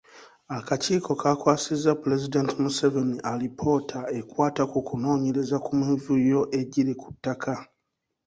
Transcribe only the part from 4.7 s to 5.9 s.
ku kunoonyereza ku